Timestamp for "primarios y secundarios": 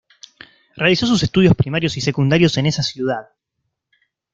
1.55-2.57